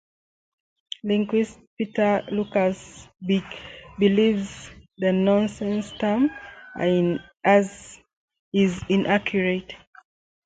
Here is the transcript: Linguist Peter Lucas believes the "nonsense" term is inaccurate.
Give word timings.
Linguist 1.03 1.59
Peter 1.77 2.23
Lucas 2.31 3.07
believes 3.99 4.71
the 4.97 5.13
"nonsense" 5.13 5.91
term 5.99 6.31
is 8.51 8.81
inaccurate. 8.89 9.75